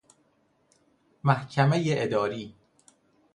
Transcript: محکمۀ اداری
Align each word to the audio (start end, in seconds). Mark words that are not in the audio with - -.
محکمۀ 1.23 1.83
اداری 1.93 2.55